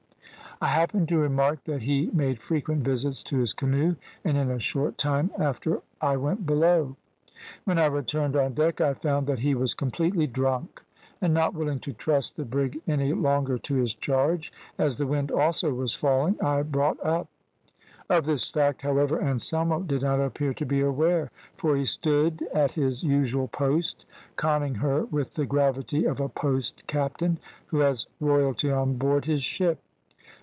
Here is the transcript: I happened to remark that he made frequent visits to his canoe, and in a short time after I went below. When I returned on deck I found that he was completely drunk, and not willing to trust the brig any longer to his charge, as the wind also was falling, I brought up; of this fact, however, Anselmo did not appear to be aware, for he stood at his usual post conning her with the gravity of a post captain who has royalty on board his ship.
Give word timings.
I 0.63 0.67
happened 0.67 1.07
to 1.09 1.17
remark 1.17 1.63
that 1.63 1.81
he 1.81 2.11
made 2.13 2.37
frequent 2.37 2.83
visits 2.83 3.23
to 3.23 3.39
his 3.39 3.51
canoe, 3.51 3.95
and 4.23 4.37
in 4.37 4.51
a 4.51 4.59
short 4.59 4.99
time 4.99 5.31
after 5.39 5.81
I 5.99 6.17
went 6.17 6.45
below. 6.45 6.97
When 7.63 7.79
I 7.79 7.87
returned 7.87 8.35
on 8.35 8.53
deck 8.53 8.79
I 8.79 8.93
found 8.93 9.25
that 9.25 9.39
he 9.39 9.55
was 9.55 9.73
completely 9.73 10.27
drunk, 10.27 10.83
and 11.19 11.33
not 11.33 11.55
willing 11.55 11.79
to 11.79 11.93
trust 11.93 12.37
the 12.37 12.45
brig 12.45 12.79
any 12.87 13.11
longer 13.11 13.57
to 13.57 13.73
his 13.73 13.95
charge, 13.95 14.53
as 14.77 14.97
the 14.97 15.07
wind 15.07 15.31
also 15.31 15.73
was 15.73 15.95
falling, 15.95 16.39
I 16.39 16.61
brought 16.61 17.03
up; 17.03 17.27
of 18.07 18.25
this 18.25 18.47
fact, 18.47 18.83
however, 18.83 19.19
Anselmo 19.19 19.79
did 19.79 20.03
not 20.03 20.21
appear 20.21 20.53
to 20.53 20.65
be 20.65 20.81
aware, 20.81 21.31
for 21.57 21.75
he 21.75 21.85
stood 21.85 22.47
at 22.53 22.73
his 22.73 23.03
usual 23.03 23.47
post 23.47 24.05
conning 24.35 24.75
her 24.75 25.05
with 25.05 25.33
the 25.33 25.47
gravity 25.47 26.05
of 26.05 26.19
a 26.19 26.29
post 26.29 26.85
captain 26.85 27.39
who 27.65 27.79
has 27.79 28.05
royalty 28.19 28.69
on 28.69 28.97
board 28.99 29.25
his 29.25 29.41
ship. 29.41 29.79